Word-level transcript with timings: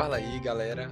Fala 0.00 0.16
aí, 0.16 0.40
galera. 0.40 0.90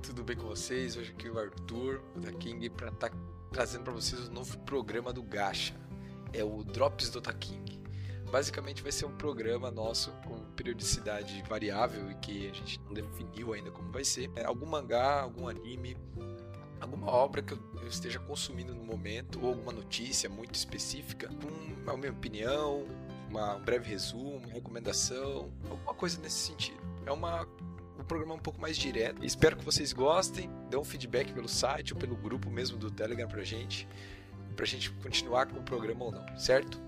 Tudo 0.00 0.22
bem 0.22 0.36
com 0.36 0.46
vocês? 0.46 0.96
Hoje 0.96 1.10
aqui 1.10 1.26
é 1.26 1.30
o 1.32 1.36
Arthur, 1.36 2.00
da 2.14 2.30
King, 2.30 2.70
para 2.70 2.90
estar 2.90 3.10
tá 3.10 3.16
trazendo 3.50 3.82
para 3.82 3.92
vocês 3.92 4.28
o 4.28 4.30
um 4.30 4.34
novo 4.34 4.56
programa 4.58 5.12
do 5.12 5.20
Gacha. 5.20 5.74
É 6.32 6.44
o 6.44 6.62
Drops 6.62 7.10
do 7.10 7.20
King. 7.20 7.82
Basicamente 8.30 8.84
vai 8.84 8.92
ser 8.92 9.04
um 9.04 9.16
programa 9.16 9.68
nosso 9.68 10.12
com 10.24 10.38
periodicidade 10.54 11.42
variável 11.48 12.08
e 12.08 12.14
que 12.14 12.48
a 12.48 12.54
gente 12.54 12.80
não 12.82 12.94
definiu 12.94 13.52
ainda 13.52 13.72
como 13.72 13.90
vai 13.90 14.04
ser. 14.04 14.30
É 14.36 14.44
algum 14.44 14.66
mangá, 14.66 15.22
algum 15.22 15.48
anime, 15.48 15.96
alguma 16.80 17.10
obra 17.10 17.42
que 17.42 17.52
eu 17.52 17.88
esteja 17.88 18.20
consumindo 18.20 18.72
no 18.72 18.84
momento 18.84 19.40
ou 19.42 19.48
alguma 19.48 19.72
notícia 19.72 20.30
muito 20.30 20.54
específica 20.54 21.28
com 21.84 21.90
a 21.90 21.96
minha 21.96 22.12
opinião, 22.12 22.86
uma, 23.28 23.56
um 23.56 23.64
breve 23.64 23.90
resumo, 23.90 24.36
uma 24.36 24.52
recomendação, 24.52 25.52
alguma 25.68 25.94
coisa 25.94 26.20
nesse 26.20 26.46
sentido. 26.46 26.78
É 27.04 27.10
uma 27.10 27.44
um 27.44 27.85
programa 28.06 28.34
um 28.34 28.38
pouco 28.38 28.60
mais 28.60 28.76
direto. 28.76 29.24
Espero 29.24 29.56
que 29.56 29.64
vocês 29.64 29.92
gostem, 29.92 30.50
dê 30.70 30.76
um 30.76 30.84
feedback 30.84 31.32
pelo 31.32 31.48
site 31.48 31.92
ou 31.92 31.98
pelo 31.98 32.16
grupo 32.16 32.50
mesmo 32.50 32.78
do 32.78 32.90
Telegram 32.90 33.28
pra 33.28 33.42
gente, 33.44 33.88
pra 34.54 34.64
gente 34.64 34.90
continuar 34.90 35.46
com 35.46 35.58
o 35.58 35.62
programa 35.62 36.04
ou 36.04 36.12
não, 36.12 36.38
certo? 36.38 36.80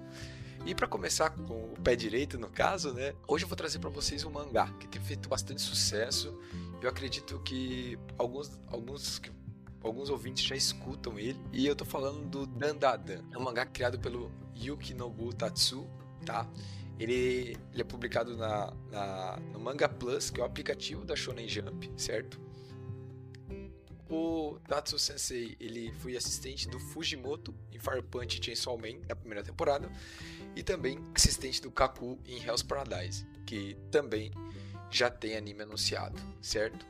E 0.67 0.75
para 0.75 0.87
começar 0.87 1.31
com 1.31 1.73
o 1.73 1.77
pé 1.83 1.95
direito, 1.95 2.39
no 2.39 2.49
caso, 2.49 2.93
né? 2.93 3.15
Hoje 3.27 3.45
eu 3.45 3.49
vou 3.49 3.57
trazer 3.57 3.79
para 3.79 3.91
vocês 3.91 4.25
um 4.25 4.31
mangá 4.31 4.71
que 4.79 4.89
tem 4.89 5.01
feito 5.01 5.29
bastante 5.29 5.63
sucesso. 5.63 6.39
Eu 6.83 6.89
acredito 6.89 7.39
que 7.41 7.99
alguns, 8.19 8.59
alguns, 8.67 9.21
alguns 9.83 10.11
ouvintes 10.11 10.45
já 10.45 10.57
escutam 10.57 11.19
ele. 11.19 11.41
E 11.53 11.67
eu 11.67 11.75
tô 11.75 11.85
falando 11.85 12.27
do 12.29 12.47
Dandadan. 12.47 13.23
É 13.33 13.39
um 13.39 13.43
mangá 13.43 13.65
criado 13.65 13.99
pelo 13.99 14.31
Yuki 14.55 14.95
Nobu 14.95 15.33
Tatsu, 15.33 15.87
tá? 16.27 16.47
Ele, 16.99 17.57
ele 17.73 17.81
é 17.81 17.85
publicado 17.85 18.37
na, 18.37 18.73
na, 18.91 19.37
no 19.53 19.61
Manga 19.61 19.89
Plus, 19.89 20.31
que 20.31 20.41
é 20.41 20.43
o 20.43 20.47
aplicativo 20.47 21.05
da 21.05 21.15
Shonen 21.15 21.49
Jump, 21.49 21.91
certo? 21.97 22.41
O 24.11 24.59
Tatsu 24.67 24.99
Sensei, 24.99 25.55
ele 25.61 25.93
foi 25.99 26.17
assistente 26.17 26.67
do 26.67 26.81
Fujimoto 26.81 27.55
em 27.71 27.79
Fire 27.79 28.03
Punch 28.03 28.43
Chainsaw 28.43 28.77
Man 28.79 29.01
na 29.07 29.15
primeira 29.15 29.45
temporada 29.45 29.91
e 30.57 30.63
também 30.63 30.99
assistente 31.15 31.61
do 31.61 31.71
Kaku 31.71 32.19
em 32.25 32.43
Hell's 32.43 32.63
Paradise, 32.63 33.27
que 33.45 33.77
também 33.91 34.33
já 34.91 35.11
tem 35.11 35.37
anime 35.37 35.63
anunciado, 35.63 36.19
certo? 36.41 36.87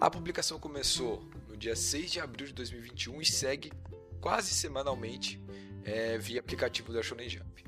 A 0.00 0.08
publicação 0.08 0.58
começou 0.60 1.28
no 1.48 1.56
dia 1.56 1.74
6 1.74 2.12
de 2.12 2.20
abril 2.20 2.46
de 2.46 2.52
2021 2.52 3.20
e 3.20 3.26
segue 3.26 3.72
quase 4.20 4.54
semanalmente 4.54 5.42
é, 5.84 6.16
via 6.18 6.38
aplicativo 6.38 6.92
da 6.92 7.02
Shonen 7.02 7.28
Jump 7.28 7.64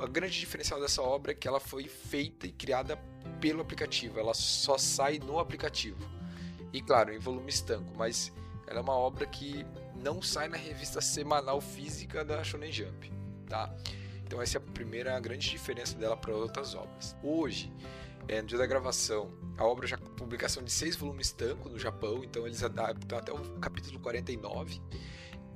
a 0.00 0.06
grande 0.06 0.38
diferencial 0.38 0.80
dessa 0.80 1.02
obra 1.02 1.32
é 1.32 1.34
que 1.34 1.46
ela 1.46 1.60
foi 1.60 1.84
feita 1.84 2.46
e 2.46 2.52
criada 2.52 2.96
pelo 3.40 3.60
aplicativo, 3.60 4.18
ela 4.18 4.34
só 4.34 4.78
sai 4.78 5.18
no 5.18 5.38
aplicativo. 5.38 5.98
E 6.72 6.80
claro, 6.80 7.12
em 7.12 7.18
volume 7.18 7.48
estanco, 7.48 7.92
mas 7.96 8.32
ela 8.66 8.78
é 8.78 8.82
uma 8.82 8.94
obra 8.94 9.26
que 9.26 9.64
não 9.94 10.20
sai 10.20 10.48
na 10.48 10.56
revista 10.56 11.00
semanal 11.00 11.60
física 11.60 12.24
da 12.24 12.42
Shonen 12.42 12.72
Jump, 12.72 13.10
tá? 13.48 13.74
Então 14.24 14.42
essa 14.42 14.58
é 14.58 14.60
a 14.60 14.72
primeira 14.72 15.18
grande 15.20 15.48
diferença 15.48 15.96
dela 15.96 16.16
para 16.16 16.34
outras 16.34 16.74
obras. 16.74 17.16
Hoje, 17.22 17.72
é, 18.28 18.42
no 18.42 18.48
dia 18.48 18.58
da 18.58 18.66
gravação, 18.66 19.32
a 19.56 19.64
obra 19.64 19.86
já 19.86 19.96
publicação 19.96 20.62
de 20.62 20.72
seis 20.72 20.96
volumes 20.96 21.28
estanco 21.28 21.68
no 21.68 21.78
Japão, 21.78 22.24
então 22.24 22.46
eles 22.46 22.62
adaptam 22.62 23.18
até 23.18 23.32
o 23.32 23.38
capítulo 23.58 24.00
49. 24.00 24.80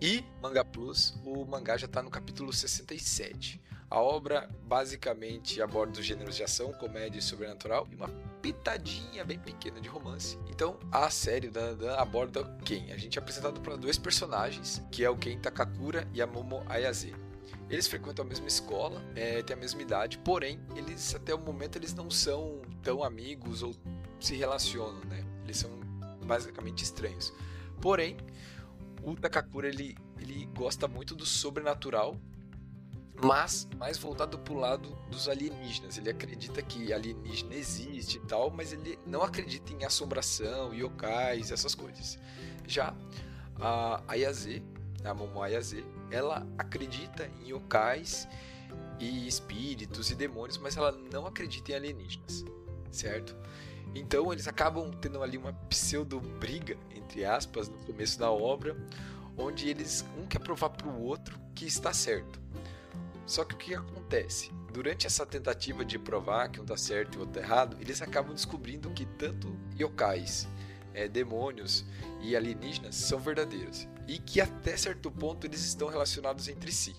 E 0.01 0.25
Manga 0.41 0.65
Plus, 0.65 1.15
o 1.27 1.45
mangá 1.45 1.77
já 1.77 1.85
está 1.85 2.03
no 2.03 2.09
capítulo 2.09 2.51
67. 2.55 3.61
A 3.91 4.01
obra 4.01 4.49
basicamente 4.63 5.61
aborda 5.61 6.01
os 6.01 6.07
gêneros 6.07 6.37
de 6.37 6.43
ação, 6.43 6.73
comédia 6.73 7.19
e 7.19 7.23
sobrenatural 7.23 7.87
e 7.91 7.97
uma 7.97 8.09
pitadinha 8.41 9.23
bem 9.27 9.39
pequena 9.39 9.79
de 9.79 9.91
romance. 9.91 10.39
Então, 10.49 10.79
a 10.91 11.11
série 11.11 11.51
da, 11.51 11.75
da 11.75 12.01
aborda 12.01 12.45
quem? 12.65 12.91
A 12.93 12.97
gente 12.97 13.19
é 13.19 13.21
apresentado 13.21 13.61
para 13.61 13.77
dois 13.77 13.99
personagens, 13.99 14.83
que 14.91 15.05
é 15.05 15.11
o 15.11 15.19
Ken 15.19 15.39
Takakura 15.39 16.09
e 16.15 16.23
a 16.23 16.27
Momo 16.27 16.63
Ayase. 16.67 17.15
Eles 17.69 17.87
frequentam 17.87 18.25
a 18.25 18.29
mesma 18.29 18.47
escola, 18.47 19.03
é, 19.15 19.43
têm 19.43 19.55
a 19.55 19.61
mesma 19.61 19.83
idade, 19.83 20.17
porém, 20.19 20.59
eles 20.75 21.15
até 21.15 21.35
o 21.35 21.39
momento 21.39 21.77
eles 21.77 21.93
não 21.93 22.11
são 22.11 22.63
tão 22.83 23.05
amigos 23.05 23.63
ou 23.63 23.75
se 24.19 24.35
relacionam, 24.35 25.05
né? 25.05 25.27
Eles 25.45 25.59
são 25.59 25.71
basicamente 26.25 26.85
estranhos. 26.85 27.33
Porém, 27.81 28.17
o 29.03 29.15
Takakura 29.15 29.69
ele, 29.69 29.97
ele 30.19 30.47
gosta 30.55 30.87
muito 30.87 31.15
do 31.15 31.27
sobrenatural 31.27 32.17
mas 33.23 33.69
mais 33.77 33.99
voltado 33.99 34.39
para 34.39 34.55
o 34.55 34.57
lado 34.57 34.97
dos 35.11 35.29
alienígenas. 35.29 35.99
Ele 35.99 36.11
acredita 36.11 36.63
que 36.63 36.93
alienígena 36.93 37.55
existe 37.55 38.17
e 38.17 38.21
tal, 38.21 38.51
mas 38.51 38.73
ele 38.73 38.99
não 39.07 39.23
acredita 39.23 39.73
em 39.73 39.85
assombração, 39.85 40.73
yokais, 40.75 41.51
essas 41.51 41.75
coisas. 41.75 42.19
Já 42.67 42.95
a 43.61 44.03
Ayase, 44.09 44.63
a 45.05 45.13
Momo 45.13 45.43
Ayase, 45.43 45.85
ela 46.11 46.47
acredita 46.57 47.31
em 47.41 47.51
yokais 47.51 48.27
e 48.99 49.27
espíritos 49.27 50.11
e 50.11 50.15
demônios, 50.15 50.59
mas 50.59 50.77
ela 50.77 50.93
não 51.13 51.27
acredita 51.27 51.73
em 51.73 51.75
alienígenas, 51.75 52.45
certo? 52.91 53.37
Então 53.95 54.33
eles 54.33 54.47
acabam 54.47 54.91
tendo 55.01 55.23
ali 55.23 55.37
uma 55.37 55.53
pseudo 55.69 56.21
briga, 56.21 56.77
entre 56.95 57.25
aspas, 57.25 57.69
no 57.69 57.79
começo 57.79 58.19
da 58.19 58.31
obra, 58.31 58.77
onde 59.37 59.69
eles 59.69 60.05
um 60.19 60.27
quer 60.27 60.39
provar 60.39 60.71
para 60.71 60.89
o 60.89 61.03
outro 61.03 61.39
que 61.55 61.67
está 61.67 61.93
certo. 61.93 62.41
Só 63.27 63.45
que 63.45 63.55
o 63.55 63.59
que 63.59 63.75
acontece? 63.75 64.51
Durante 64.73 65.07
essa 65.07 65.25
tentativa 65.27 65.85
de 65.85 65.99
provar 65.99 66.49
que 66.49 66.61
um 66.61 66.63
está 66.63 66.77
certo 66.77 67.15
e 67.15 67.19
o 67.19 67.21
outro 67.21 67.41
está 67.41 67.47
errado, 67.47 67.77
eles 67.81 68.03
acabam 68.03 68.35
descobrindo 68.35 68.91
que 68.91 69.07
tanto 69.07 69.57
yokais, 69.79 70.49
é, 70.93 71.09
demônios 71.09 71.85
e 72.21 72.37
alienígenas 72.37 72.97
são 72.97 73.19
verdadeiros 73.19 73.89
e 74.07 74.19
que 74.19 74.41
até 74.41 74.77
certo 74.77 75.11
ponto 75.11 75.47
eles 75.47 75.65
estão 75.65 75.89
relacionados 75.89 76.49
entre 76.49 76.73
si. 76.73 76.97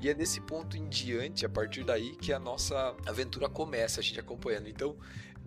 E 0.00 0.08
é 0.08 0.14
nesse 0.14 0.40
ponto 0.40 0.78
em 0.78 0.88
diante, 0.88 1.44
a 1.44 1.48
partir 1.48 1.84
daí, 1.84 2.16
que 2.16 2.32
a 2.32 2.38
nossa 2.38 2.96
aventura 3.06 3.50
começa, 3.50 4.00
a 4.00 4.02
gente 4.02 4.18
acompanhando. 4.18 4.66
Então, 4.66 4.96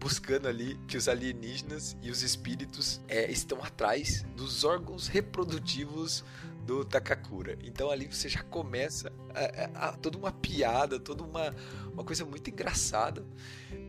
buscando 0.03 0.49
ali 0.49 0.77
que 0.85 0.97
os 0.97 1.07
alienígenas 1.07 1.95
e 2.01 2.11
os 2.11 2.23
espíritos 2.23 2.99
é, 3.07 3.31
estão 3.31 3.63
atrás 3.63 4.21
dos 4.35 4.65
órgãos 4.65 5.07
reprodutivos 5.07 6.25
do 6.65 6.83
Takakura. 6.83 7.57
Então 7.63 7.89
ali 7.89 8.07
você 8.07 8.27
já 8.27 8.43
começa 8.43 9.13
a, 9.33 9.85
a, 9.85 9.89
a, 9.89 9.93
toda 9.93 10.17
uma 10.17 10.31
piada, 10.31 10.99
toda 10.99 11.23
uma, 11.23 11.55
uma 11.93 12.03
coisa 12.03 12.25
muito 12.25 12.49
engraçada. 12.49 13.25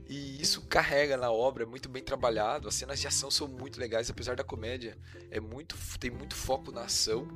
E 0.09 0.41
isso 0.41 0.63
carrega 0.63 1.17
na 1.17 1.33
obra, 1.33 1.65
é 1.65 1.67
muito 1.67 1.89
bem 1.89 2.03
trabalhado. 2.03 2.69
As 2.69 2.77
cenas 2.77 3.01
de 3.01 3.09
ação 3.09 3.29
são 3.29 3.49
muito 3.49 3.81
legais, 3.81 4.09
apesar 4.09 4.37
da 4.37 4.45
comédia, 4.45 4.97
é 5.33 5.41
muito 5.41 5.77
tem 5.99 6.13
muito 6.13 6.37
foco 6.37 6.71
na 6.71 6.83
ação. 6.83 7.27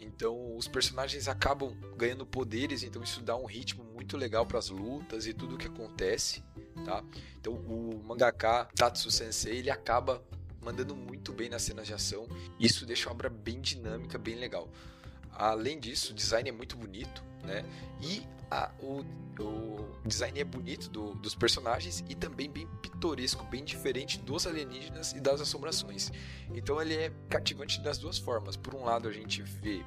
Então 0.00 0.56
os 0.56 0.66
personagens 0.66 1.28
acabam 1.28 1.76
ganhando 1.94 2.24
poderes, 2.24 2.82
então 2.82 3.02
isso 3.02 3.20
dá 3.20 3.36
um 3.36 3.44
ritmo 3.44 3.84
muito 4.08 4.16
legal 4.16 4.46
para 4.46 4.58
as 4.58 4.70
lutas 4.70 5.26
e 5.26 5.34
tudo 5.34 5.56
o 5.56 5.58
que 5.58 5.66
acontece, 5.66 6.42
tá? 6.82 7.04
Então 7.38 7.52
o 7.52 8.02
mangaka 8.02 8.66
Tatsu 8.74 9.10
Sensei, 9.10 9.58
ele 9.58 9.70
acaba 9.70 10.24
mandando 10.62 10.96
muito 10.96 11.30
bem 11.30 11.50
nas 11.50 11.60
cenas 11.60 11.86
de 11.86 11.92
ação. 11.92 12.26
Isso 12.58 12.86
deixa 12.86 13.10
a 13.10 13.12
obra 13.12 13.28
bem 13.28 13.60
dinâmica, 13.60 14.16
bem 14.16 14.36
legal. 14.36 14.70
Além 15.38 15.78
disso, 15.78 16.12
o 16.12 16.14
design 16.14 16.48
é 16.48 16.52
muito 16.52 16.76
bonito, 16.76 17.22
né? 17.44 17.64
E 18.00 18.26
a, 18.50 18.70
o, 18.80 19.04
o 19.40 19.88
design 20.04 20.40
é 20.40 20.44
bonito 20.44 20.90
do, 20.90 21.14
dos 21.14 21.34
personagens 21.34 22.02
e 22.08 22.14
também 22.14 22.50
bem 22.50 22.66
pitoresco, 22.82 23.44
bem 23.44 23.64
diferente 23.64 24.18
dos 24.18 24.46
alienígenas 24.46 25.12
e 25.12 25.20
das 25.20 25.40
assombrações. 25.40 26.10
Então 26.52 26.80
ele 26.82 26.94
é 26.94 27.12
cativante 27.28 27.80
das 27.80 27.98
duas 27.98 28.18
formas. 28.18 28.56
Por 28.56 28.74
um 28.74 28.84
lado, 28.84 29.08
a 29.08 29.12
gente 29.12 29.42
vê 29.42 29.84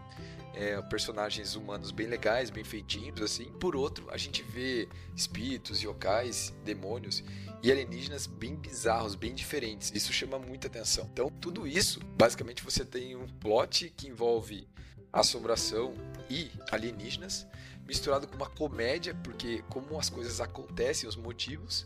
é, 0.53 0.81
personagens 0.83 1.55
humanos 1.55 1.91
bem 1.91 2.07
legais, 2.07 2.49
bem 2.49 2.63
feitinhos, 2.63 3.21
assim. 3.21 3.51
Por 3.59 3.75
outro, 3.75 4.09
a 4.09 4.17
gente 4.17 4.43
vê 4.43 4.87
espíritos, 5.15 5.81
yokais, 5.81 6.53
demônios 6.63 7.23
e 7.63 7.71
alienígenas 7.71 8.27
bem 8.27 8.55
bizarros, 8.55 9.15
bem 9.15 9.33
diferentes. 9.33 9.91
Isso 9.93 10.13
chama 10.13 10.39
muita 10.39 10.67
atenção. 10.67 11.09
Então, 11.11 11.29
tudo 11.29 11.67
isso, 11.67 11.99
basicamente, 12.17 12.63
você 12.63 12.85
tem 12.85 13.15
um 13.15 13.27
plot 13.27 13.91
que 13.95 14.07
envolve 14.07 14.67
assombração 15.11 15.93
e 16.29 16.49
alienígenas, 16.71 17.47
misturado 17.85 18.27
com 18.27 18.35
uma 18.35 18.49
comédia, 18.49 19.13
porque 19.13 19.63
como 19.69 19.99
as 19.99 20.09
coisas 20.09 20.39
acontecem, 20.39 21.07
os 21.07 21.15
motivos, 21.15 21.85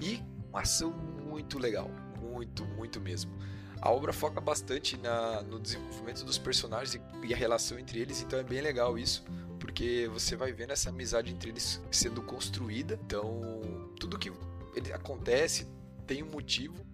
e 0.00 0.22
uma 0.48 0.62
ação 0.62 0.90
muito 0.90 1.58
legal, 1.58 1.90
muito, 2.20 2.64
muito 2.64 3.00
mesmo. 3.00 3.32
A 3.80 3.90
obra 3.90 4.12
foca 4.12 4.40
bastante 4.40 4.96
na, 4.96 5.42
no 5.42 5.60
desenvolvimento 5.60 6.24
dos 6.24 6.38
personagens 6.38 6.94
e, 6.94 7.26
e 7.26 7.34
a 7.34 7.36
relação 7.36 7.78
entre 7.78 7.98
eles, 8.00 8.22
então 8.22 8.38
é 8.38 8.42
bem 8.42 8.62
legal 8.62 8.96
isso, 8.96 9.24
porque 9.58 10.08
você 10.12 10.36
vai 10.36 10.52
vendo 10.52 10.70
essa 10.70 10.88
amizade 10.88 11.30
entre 11.30 11.50
eles 11.50 11.82
sendo 11.90 12.22
construída. 12.22 12.98
Então, 13.04 13.60
tudo 14.00 14.18
que 14.18 14.32
ele 14.74 14.92
acontece 14.92 15.66
tem 16.06 16.22
um 16.22 16.30
motivo 16.30 16.84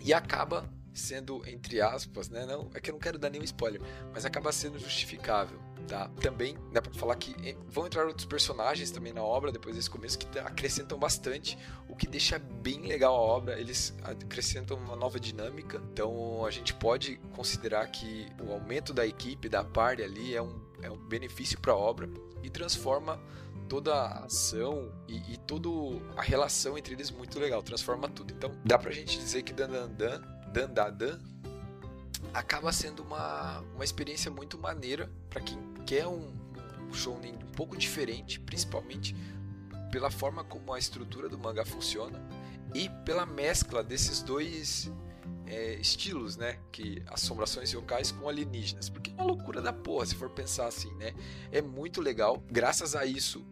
e 0.00 0.12
acaba 0.12 0.68
sendo, 0.92 1.42
entre 1.48 1.80
aspas, 1.80 2.28
né? 2.28 2.44
Não, 2.46 2.70
é 2.74 2.80
que 2.80 2.90
eu 2.90 2.92
não 2.92 3.00
quero 3.00 3.18
dar 3.18 3.30
nenhum 3.30 3.44
spoiler, 3.44 3.80
mas 4.12 4.24
acaba 4.24 4.52
sendo 4.52 4.78
justificável. 4.78 5.58
Tá? 5.88 6.08
Também 6.20 6.56
dá 6.72 6.80
pra 6.80 6.92
falar 6.92 7.16
que 7.16 7.34
eh, 7.46 7.56
vão 7.68 7.86
entrar 7.86 8.06
outros 8.06 8.24
personagens 8.24 8.90
também 8.90 9.12
na 9.12 9.22
obra 9.22 9.50
depois 9.50 9.74
desse 9.74 9.90
começo 9.90 10.16
que 10.16 10.38
acrescentam 10.38 10.96
bastante, 10.96 11.58
o 11.88 11.96
que 11.96 12.06
deixa 12.06 12.38
bem 12.38 12.82
legal 12.82 13.14
a 13.14 13.18
obra. 13.18 13.58
Eles 13.58 13.94
acrescentam 14.04 14.76
uma 14.76 14.94
nova 14.94 15.18
dinâmica, 15.18 15.82
então 15.92 16.44
a 16.46 16.50
gente 16.50 16.72
pode 16.74 17.16
considerar 17.34 17.86
que 17.88 18.28
o 18.40 18.52
aumento 18.52 18.94
da 18.94 19.06
equipe, 19.06 19.48
da 19.48 19.64
party 19.64 20.02
ali, 20.02 20.34
é 20.36 20.42
um, 20.42 20.60
é 20.80 20.90
um 20.90 20.96
benefício 20.96 21.60
para 21.60 21.72
a 21.72 21.76
obra 21.76 22.08
e 22.42 22.48
transforma 22.48 23.20
toda 23.68 23.94
a 23.94 24.24
ação 24.24 24.92
e, 25.08 25.32
e 25.32 25.36
toda 25.38 25.68
a 26.16 26.22
relação 26.22 26.76
entre 26.76 26.94
eles 26.94 27.10
muito 27.10 27.40
legal, 27.40 27.62
transforma 27.62 28.08
tudo. 28.08 28.32
Então 28.32 28.52
dá 28.64 28.78
pra 28.78 28.90
gente 28.90 29.18
dizer 29.18 29.42
que 29.42 29.52
Dandandan 29.52 30.20
Dandadan 30.52 31.18
acaba 32.32 32.72
sendo 32.72 33.02
uma, 33.02 33.60
uma 33.74 33.84
experiência 33.84 34.30
muito 34.30 34.58
maneira 34.58 35.10
para 35.28 35.40
quem 35.40 35.58
quer 35.86 36.06
um, 36.06 36.32
um 36.88 36.92
shounen 36.92 37.34
um 37.34 37.52
pouco 37.52 37.76
diferente, 37.76 38.38
principalmente 38.40 39.14
pela 39.90 40.10
forma 40.10 40.42
como 40.44 40.72
a 40.72 40.78
estrutura 40.78 41.28
do 41.28 41.38
mangá 41.38 41.64
funciona 41.64 42.18
e 42.74 42.88
pela 43.04 43.26
mescla 43.26 43.82
desses 43.82 44.22
dois 44.22 44.90
é, 45.46 45.74
estilos, 45.74 46.36
né? 46.36 46.58
Que 46.70 47.02
assombrações 47.08 47.72
yokais 47.72 48.10
com 48.10 48.28
alienígenas. 48.28 48.88
Porque 48.88 49.10
é 49.10 49.14
uma 49.14 49.24
loucura 49.24 49.60
da 49.60 49.72
porra, 49.72 50.06
se 50.06 50.14
for 50.14 50.30
pensar 50.30 50.66
assim, 50.66 50.92
né? 50.94 51.12
É 51.50 51.60
muito 51.60 52.00
legal. 52.00 52.42
Graças 52.50 52.94
a 52.94 53.04
isso, 53.04 53.44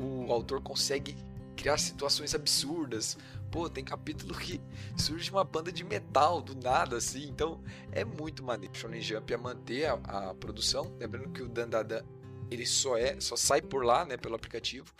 o 0.00 0.32
autor 0.32 0.62
consegue 0.62 1.16
criar 1.56 1.76
situações 1.78 2.34
absurdas, 2.34 3.18
Pô, 3.50 3.68
tem 3.68 3.82
capítulo 3.82 4.34
que 4.34 4.60
surge 4.96 5.30
uma 5.30 5.44
banda 5.44 5.72
de 5.72 5.82
metal 5.82 6.42
do 6.42 6.54
nada, 6.54 6.96
assim. 6.96 7.28
Então, 7.28 7.62
é 7.92 8.04
muito 8.04 8.42
maneiro. 8.42 8.76
Shonen 8.76 9.00
Jump 9.00 9.32
a 9.32 9.38
manter 9.38 9.86
a, 9.86 9.94
a 10.30 10.34
produção. 10.34 10.94
Lembrando 10.98 11.30
que 11.30 11.42
o 11.42 11.48
Dandadan, 11.48 12.04
ele 12.50 12.66
só 12.66 12.96
é, 12.96 13.20
só 13.20 13.36
sai 13.36 13.60
por 13.60 13.84
lá, 13.84 14.04
né, 14.04 14.16
pelo 14.16 14.34
aplicativo. 14.34 14.92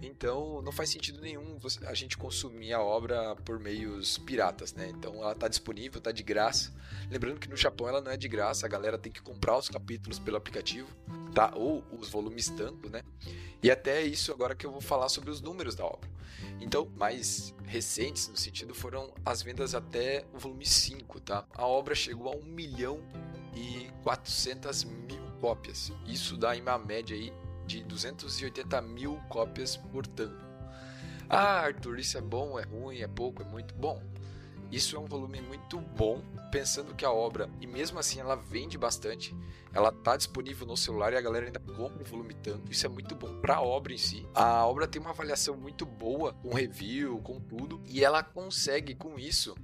Então, 0.00 0.60
não 0.62 0.72
faz 0.72 0.90
sentido 0.90 1.20
nenhum 1.20 1.58
a 1.86 1.94
gente 1.94 2.16
consumir 2.16 2.72
a 2.72 2.80
obra 2.80 3.36
por 3.44 3.58
meios 3.60 4.18
piratas, 4.18 4.72
né? 4.74 4.88
Então, 4.88 5.14
ela 5.16 5.32
está 5.32 5.46
disponível, 5.46 5.98
está 5.98 6.10
de 6.10 6.22
graça. 6.22 6.72
Lembrando 7.10 7.38
que 7.38 7.48
no 7.48 7.56
Japão 7.56 7.88
ela 7.88 8.00
não 8.00 8.10
é 8.10 8.16
de 8.16 8.28
graça, 8.28 8.66
a 8.66 8.68
galera 8.68 8.98
tem 8.98 9.12
que 9.12 9.22
comprar 9.22 9.56
os 9.56 9.68
capítulos 9.68 10.18
pelo 10.18 10.36
aplicativo, 10.36 10.88
tá? 11.34 11.52
Ou 11.54 11.84
os 11.92 12.08
volumes 12.08 12.48
tanto, 12.48 12.90
né? 12.90 13.02
E 13.62 13.70
até 13.70 14.02
isso 14.02 14.32
agora 14.32 14.54
que 14.54 14.66
eu 14.66 14.72
vou 14.72 14.80
falar 14.80 15.08
sobre 15.08 15.30
os 15.30 15.40
números 15.40 15.76
da 15.76 15.84
obra. 15.84 16.10
Então, 16.60 16.90
mais 16.96 17.54
recentes 17.64 18.28
no 18.28 18.36
sentido 18.36 18.74
foram 18.74 19.12
as 19.24 19.42
vendas 19.42 19.74
até 19.74 20.24
o 20.32 20.38
volume 20.38 20.66
5, 20.66 21.20
tá? 21.20 21.46
A 21.54 21.66
obra 21.66 21.94
chegou 21.94 22.32
a 22.32 22.36
1 22.36 22.42
milhão 22.44 23.00
e 23.54 23.88
400 24.02 24.84
mil 24.84 25.31
cópias. 25.42 25.92
Isso 26.06 26.36
dá 26.36 26.54
uma 26.54 26.78
média 26.78 27.16
aí 27.16 27.32
de 27.66 27.82
280 27.82 28.80
mil 28.80 29.20
cópias 29.28 29.76
por 29.76 30.06
tanto. 30.06 30.40
Ah, 31.28 31.62
Arthur, 31.62 31.98
isso 31.98 32.16
é 32.16 32.20
bom, 32.20 32.56
é 32.60 32.62
ruim, 32.62 33.00
é 33.00 33.08
pouco, 33.08 33.42
é 33.42 33.44
muito 33.44 33.74
bom. 33.74 34.00
Isso 34.70 34.94
é 34.94 35.00
um 35.00 35.04
volume 35.04 35.40
muito 35.40 35.80
bom, 35.80 36.22
pensando 36.50 36.94
que 36.94 37.04
a 37.04 37.10
obra, 37.10 37.50
e 37.60 37.66
mesmo 37.66 37.98
assim 37.98 38.20
ela 38.20 38.36
vende 38.36 38.78
bastante, 38.78 39.36
ela 39.74 39.90
tá 39.90 40.16
disponível 40.16 40.66
no 40.66 40.76
celular 40.76 41.12
e 41.12 41.16
a 41.16 41.20
galera 41.20 41.46
ainda 41.46 41.58
compra 41.58 42.02
o 42.02 42.06
volume 42.06 42.34
tanto. 42.34 42.70
Isso 42.70 42.86
é 42.86 42.88
muito 42.88 43.14
bom 43.16 43.40
para 43.40 43.56
a 43.56 43.62
obra 43.62 43.92
em 43.92 43.98
si. 43.98 44.24
A 44.34 44.64
obra 44.64 44.86
tem 44.86 45.02
uma 45.02 45.10
avaliação 45.10 45.56
muito 45.56 45.84
boa, 45.84 46.34
com 46.34 46.54
review, 46.54 47.18
com 47.18 47.40
tudo, 47.40 47.82
e 47.86 48.04
ela 48.04 48.22
consegue 48.22 48.94
com 48.94 49.18
isso 49.18 49.56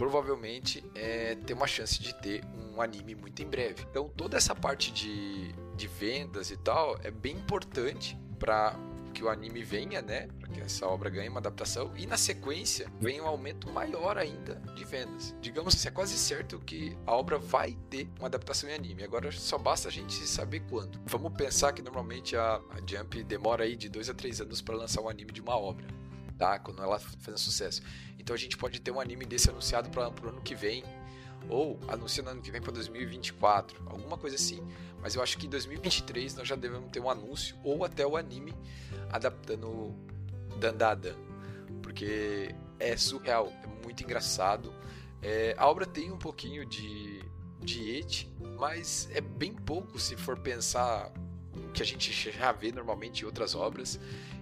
provavelmente 0.00 0.82
é, 0.94 1.34
ter 1.34 1.52
uma 1.52 1.66
chance 1.66 2.00
de 2.00 2.14
ter 2.22 2.42
um 2.72 2.80
anime 2.80 3.14
muito 3.14 3.42
em 3.42 3.46
breve. 3.46 3.84
Então 3.90 4.08
toda 4.08 4.34
essa 4.34 4.54
parte 4.54 4.90
de, 4.90 5.52
de 5.76 5.86
vendas 5.86 6.50
e 6.50 6.56
tal 6.56 6.98
é 7.04 7.10
bem 7.10 7.36
importante 7.36 8.18
para 8.38 8.74
que 9.12 9.22
o 9.22 9.28
anime 9.28 9.62
venha, 9.62 10.00
né? 10.00 10.26
Para 10.38 10.48
que 10.48 10.60
essa 10.62 10.86
obra 10.86 11.10
ganhe 11.10 11.28
uma 11.28 11.40
adaptação 11.40 11.92
e 11.98 12.06
na 12.06 12.16
sequência 12.16 12.90
venha 12.98 13.22
um 13.22 13.26
aumento 13.26 13.70
maior 13.70 14.16
ainda 14.16 14.54
de 14.74 14.86
vendas. 14.86 15.36
Digamos 15.38 15.74
que 15.74 15.86
é 15.86 15.90
quase 15.90 16.16
certo 16.16 16.58
que 16.60 16.96
a 17.06 17.14
obra 17.14 17.38
vai 17.38 17.76
ter 17.90 18.08
uma 18.18 18.28
adaptação 18.28 18.70
em 18.70 18.72
anime. 18.72 19.04
Agora 19.04 19.30
só 19.30 19.58
basta 19.58 19.88
a 19.88 19.92
gente 19.92 20.14
saber 20.26 20.60
quando. 20.70 20.98
Vamos 21.04 21.34
pensar 21.34 21.74
que 21.74 21.82
normalmente 21.82 22.34
a, 22.34 22.54
a 22.70 22.76
Jump 22.86 23.22
demora 23.24 23.64
aí 23.64 23.76
de 23.76 23.90
dois 23.90 24.08
a 24.08 24.14
três 24.14 24.40
anos 24.40 24.62
para 24.62 24.76
lançar 24.76 25.02
um 25.02 25.10
anime 25.10 25.30
de 25.30 25.42
uma 25.42 25.58
obra, 25.58 25.86
tá? 26.40 26.58
Quando 26.58 26.82
ela 26.82 26.98
faz 26.98 27.38
sucesso. 27.38 27.82
Então 28.18 28.34
a 28.34 28.38
gente 28.38 28.56
pode 28.56 28.80
ter 28.80 28.90
um 28.90 28.98
anime 28.98 29.26
desse 29.26 29.50
anunciado 29.50 29.90
para 29.90 30.08
o 30.08 30.28
ano 30.28 30.40
que 30.40 30.54
vem, 30.54 30.82
ou 31.48 31.78
anunciando 31.86 32.30
ano 32.30 32.40
que 32.40 32.50
vem 32.50 32.62
para 32.62 32.72
2024, 32.72 33.82
alguma 33.86 34.16
coisa 34.16 34.36
assim. 34.36 34.66
Mas 35.02 35.14
eu 35.14 35.22
acho 35.22 35.36
que 35.36 35.46
em 35.46 35.50
2023 35.50 36.34
nós 36.36 36.48
já 36.48 36.56
devemos 36.56 36.90
ter 36.90 37.00
um 37.00 37.10
anúncio 37.10 37.56
ou 37.62 37.84
até 37.84 38.06
o 38.06 38.16
anime 38.16 38.54
adaptando 39.10 39.94
Dandada, 40.58 41.16
porque 41.82 42.54
é 42.78 42.96
surreal, 42.96 43.52
é 43.62 43.84
muito 43.84 44.02
engraçado. 44.02 44.74
É, 45.22 45.54
a 45.58 45.68
obra 45.68 45.86
tem 45.86 46.10
um 46.10 46.18
pouquinho 46.18 46.66
de 46.66 47.20
de 47.62 47.90
et, 47.90 48.26
mas 48.58 49.06
é 49.12 49.20
bem 49.20 49.52
pouco 49.52 49.98
se 49.98 50.16
for 50.16 50.38
pensar 50.38 51.12
que 51.74 51.82
a 51.82 51.86
gente 51.86 52.10
já 52.10 52.52
vê 52.52 52.72
normalmente 52.72 53.22
em 53.22 53.26
outras 53.26 53.54
obras 53.54 54.00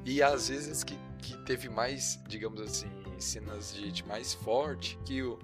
e 0.09 0.23
às 0.23 0.49
vezes 0.49 0.83
que, 0.83 0.99
que 1.19 1.37
teve 1.45 1.69
mais, 1.69 2.19
digamos 2.27 2.63
assim, 2.63 2.91
cenas 3.19 3.75
de, 3.75 3.93
de 3.93 4.07
mais 4.07 4.33
forte, 4.33 4.99
que 5.05 5.23
o, 5.23 5.39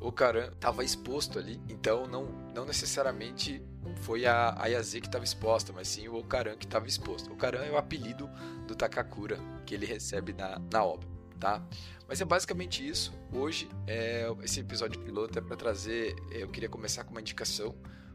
o 0.00 0.10
Karan 0.10 0.48
estava 0.52 0.82
exposto 0.82 1.38
ali. 1.38 1.60
Então 1.68 2.06
não, 2.06 2.24
não 2.54 2.64
necessariamente 2.64 3.62
foi 3.96 4.24
a 4.24 4.58
Ayase 4.58 5.02
que 5.02 5.06
estava 5.06 5.22
exposta, 5.22 5.70
mas 5.70 5.88
sim 5.88 6.08
o 6.08 6.16
Okaran 6.16 6.56
que 6.56 6.64
estava 6.64 6.86
exposto. 6.86 7.30
Okaran 7.30 7.62
é 7.62 7.70
o 7.70 7.76
apelido 7.76 8.26
do 8.66 8.74
Takakura 8.74 9.38
que 9.66 9.74
ele 9.74 9.84
recebe 9.84 10.32
na, 10.32 10.58
na 10.72 10.82
obra, 10.82 11.06
tá? 11.38 11.62
Mas 12.08 12.18
é 12.18 12.24
basicamente 12.24 12.88
isso. 12.88 13.12
Hoje, 13.30 13.68
é, 13.86 14.26
esse 14.42 14.60
episódio 14.60 14.98
piloto 15.00 15.38
é 15.38 15.42
para 15.42 15.56
trazer. 15.56 16.16
É, 16.30 16.42
eu 16.42 16.48
queria 16.48 16.70
começar 16.70 17.04
com 17.04 17.10
uma 17.10 17.20
indicação, 17.20 17.74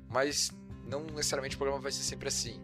mas 0.09 0.50
não 0.83 1.03
necessariamente 1.03 1.56
o 1.56 1.59
programa 1.59 1.81
vai 1.81 1.92
ser 1.92 2.03
sempre 2.03 2.27
assim. 2.27 2.59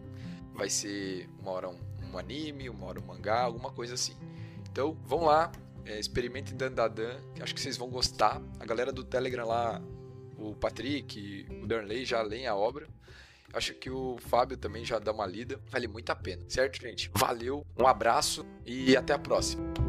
Vai 0.54 0.68
ser 0.68 1.28
uma 1.38 1.52
hora 1.52 1.68
um, 1.68 1.78
um 2.12 2.18
anime, 2.18 2.68
uma 2.68 2.86
hora 2.86 3.00
um 3.00 3.04
mangá, 3.04 3.40
alguma 3.40 3.70
coisa 3.70 3.94
assim. 3.94 4.14
Então, 4.70 4.96
vão 5.04 5.24
lá, 5.24 5.50
é, 5.84 5.98
experimentem 5.98 6.56
Dandadan, 6.56 7.20
que 7.34 7.42
acho 7.42 7.54
que 7.54 7.60
vocês 7.60 7.76
vão 7.76 7.88
gostar. 7.88 8.40
A 8.60 8.64
galera 8.64 8.92
do 8.92 9.04
Telegram 9.04 9.46
lá, 9.46 9.82
o 10.36 10.54
Patrick, 10.54 11.46
o 11.62 11.66
Darnley 11.66 12.04
já 12.04 12.22
leem 12.22 12.46
a 12.46 12.54
obra. 12.54 12.86
Acho 13.52 13.72
que 13.74 13.90
o 13.90 14.18
Fábio 14.18 14.56
também 14.56 14.84
já 14.84 14.98
dá 14.98 15.10
uma 15.10 15.26
lida. 15.26 15.58
Vale 15.70 15.88
muito 15.88 16.10
a 16.10 16.16
pena, 16.16 16.44
certo, 16.48 16.80
gente? 16.82 17.10
Valeu, 17.14 17.64
um 17.78 17.86
abraço 17.86 18.44
e 18.66 18.94
até 18.96 19.14
a 19.14 19.18
próxima. 19.18 19.87